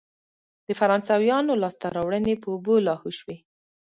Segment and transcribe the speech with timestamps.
[0.65, 3.37] د فرانسویانو لاسته راوړنې په اوبو لاهو شوې.